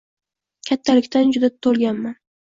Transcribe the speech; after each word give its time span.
Kattalikdan 0.69 1.33
juda 1.35 1.49
tolganman 1.67 2.17